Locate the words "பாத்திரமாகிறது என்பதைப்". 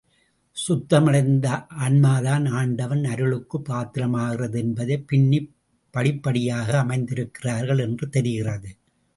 3.71-5.07